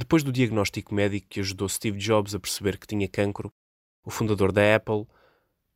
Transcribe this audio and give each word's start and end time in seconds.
Depois 0.00 0.22
do 0.22 0.30
diagnóstico 0.30 0.94
médico 0.94 1.26
que 1.28 1.40
ajudou 1.40 1.68
Steve 1.68 1.98
Jobs 1.98 2.32
a 2.32 2.38
perceber 2.38 2.78
que 2.78 2.86
tinha 2.86 3.08
cancro, 3.08 3.52
o 4.04 4.12
fundador 4.12 4.52
da 4.52 4.76
Apple 4.76 5.04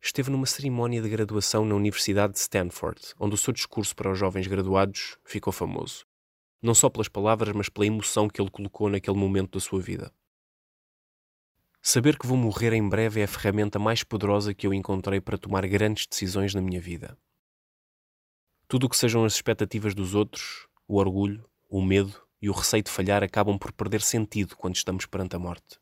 esteve 0.00 0.30
numa 0.30 0.46
cerimónia 0.46 1.02
de 1.02 1.08
graduação 1.08 1.64
na 1.64 1.74
Universidade 1.74 2.34
de 2.34 2.38
Stanford, 2.38 3.00
onde 3.18 3.34
o 3.34 3.36
seu 3.36 3.52
discurso 3.52 3.96
para 3.96 4.12
os 4.12 4.16
jovens 4.16 4.46
graduados 4.46 5.18
ficou 5.24 5.52
famoso. 5.52 6.06
Não 6.62 6.72
só 6.72 6.88
pelas 6.88 7.08
palavras, 7.08 7.52
mas 7.52 7.68
pela 7.68 7.84
emoção 7.84 8.28
que 8.28 8.40
ele 8.40 8.48
colocou 8.48 8.88
naquele 8.88 9.16
momento 9.16 9.58
da 9.58 9.60
sua 9.60 9.80
vida. 9.80 10.14
Saber 11.82 12.16
que 12.16 12.28
vou 12.28 12.36
morrer 12.36 12.72
em 12.74 12.88
breve 12.88 13.22
é 13.22 13.24
a 13.24 13.28
ferramenta 13.28 13.76
mais 13.76 14.04
poderosa 14.04 14.54
que 14.54 14.68
eu 14.68 14.72
encontrei 14.72 15.20
para 15.20 15.36
tomar 15.36 15.66
grandes 15.66 16.06
decisões 16.06 16.54
na 16.54 16.62
minha 16.62 16.80
vida. 16.80 17.18
Tudo 18.68 18.86
o 18.86 18.88
que 18.88 18.96
sejam 18.96 19.24
as 19.24 19.34
expectativas 19.34 19.96
dos 19.96 20.14
outros, 20.14 20.68
o 20.86 21.00
orgulho, 21.00 21.44
o 21.68 21.82
medo 21.82 22.21
e 22.42 22.50
o 22.50 22.52
receio 22.52 22.82
de 22.82 22.90
falhar 22.90 23.22
acabam 23.22 23.56
por 23.58 23.72
perder 23.72 24.02
sentido 24.02 24.56
quando 24.56 24.76
estamos 24.76 25.06
perante 25.06 25.36
a 25.36 25.38
morte. 25.38 25.78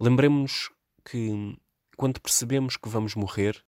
Lembremos-nos 0.00 0.70
que, 1.04 1.56
quando 1.96 2.20
percebemos 2.20 2.76
que 2.76 2.88
vamos 2.88 3.14
morrer, 3.14 3.62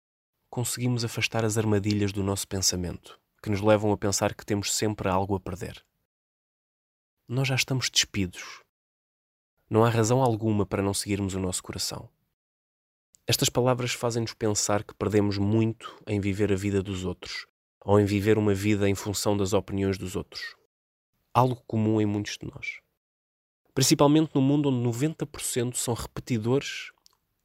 conseguimos 0.51 1.05
afastar 1.05 1.45
as 1.45 1.59
armadilhas 1.59 2.13
do 2.13 2.23
nosso 2.23 2.47
pensamento, 2.47 3.19
que 3.43 3.51
nos 3.51 3.63
levam 3.63 3.91
a 3.91 3.97
pensar 3.97 4.35
que 4.35 4.45
temos 4.45 4.75
sempre 4.75 5.09
algo 5.09 5.35
a 5.35 5.41
perder. 5.41 5.83
Nós 7.27 7.49
já 7.49 7.55
estamos 7.55 7.91
despidos 7.91 8.63
não 9.71 9.85
há 9.85 9.91
razão 9.91 10.23
alguma 10.23 10.65
para 10.65 10.83
não 10.83 10.95
seguirmos 10.95 11.35
o 11.35 11.39
nosso 11.39 11.63
coração. 11.63 12.09
Estas 13.27 13.51
palavras 13.51 13.93
fazem-nos 13.93 14.33
pensar 14.33 14.83
que 14.83 14.95
perdemos 14.95 15.37
muito 15.37 16.03
em 16.07 16.19
viver 16.19 16.51
a 16.51 16.57
vida 16.57 16.83
dos 16.83 17.05
outros, 17.05 17.47
ou 17.85 18.01
em 18.01 18.07
viver 18.07 18.39
uma 18.39 18.55
vida 18.55 18.89
em 18.89 18.95
função 18.95 19.37
das 19.37 19.53
opiniões 19.53 19.99
dos 19.99 20.17
outros. 20.17 20.57
Algo 21.33 21.63
comum 21.67 22.01
em 22.01 22.07
muitos 22.07 22.39
de 22.39 22.47
nós. 22.47 22.81
Principalmente 23.75 24.35
no 24.35 24.41
mundo 24.41 24.71
onde 24.71 24.99
90% 24.99 25.77
são 25.77 25.95
repetidores 25.95 26.91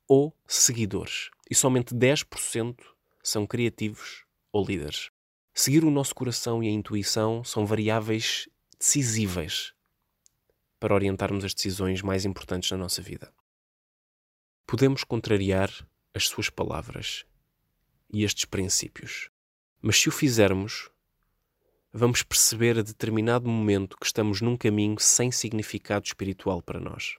ou 0.07 0.35
seguidores, 0.47 1.29
e 1.49 1.55
somente 1.55 1.93
10% 1.93 2.79
são 3.23 3.45
criativos 3.45 4.25
ou 4.51 4.65
líderes. 4.65 5.09
Seguir 5.53 5.83
o 5.83 5.91
nosso 5.91 6.15
coração 6.15 6.63
e 6.63 6.67
a 6.67 6.71
intuição 6.71 7.43
são 7.43 7.65
variáveis 7.65 8.49
decisíveis 8.79 9.73
para 10.79 10.95
orientarmos 10.95 11.45
as 11.45 11.53
decisões 11.53 12.01
mais 12.01 12.25
importantes 12.25 12.69
na 12.71 12.77
nossa 12.77 13.01
vida. 13.01 13.33
Podemos 14.65 15.03
contrariar 15.03 15.69
as 16.13 16.27
suas 16.27 16.49
palavras 16.49 17.25
e 18.11 18.23
estes 18.23 18.45
princípios, 18.45 19.29
mas 19.81 19.97
se 19.97 20.09
o 20.09 20.11
fizermos, 20.11 20.89
vamos 21.93 22.23
perceber 22.23 22.79
a 22.79 22.81
determinado 22.81 23.47
momento 23.47 23.95
que 23.97 24.05
estamos 24.07 24.41
num 24.41 24.57
caminho 24.57 24.95
sem 24.99 25.31
significado 25.31 26.05
espiritual 26.07 26.59
para 26.61 26.79
nós. 26.79 27.17